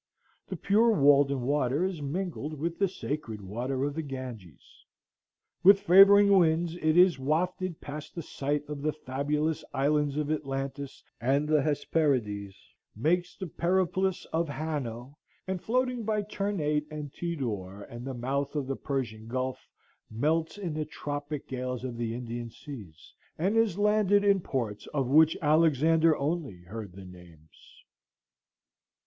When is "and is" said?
23.37-23.77